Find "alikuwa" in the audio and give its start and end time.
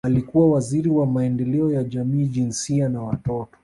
0.05-0.49